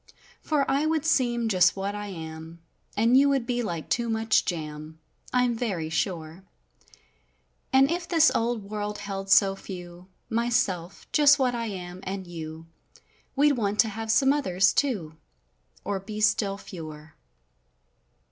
[0.41, 2.59] For I would seem just what I am,
[2.97, 4.99] and you would be like too much jam
[5.31, 6.43] I'm very sure;
[7.71, 12.65] And if this old world held so few—my¬ self, just what I am, and you,
[13.35, 15.17] We'd want to have some others, too.
[15.85, 17.13] Or be still fewer.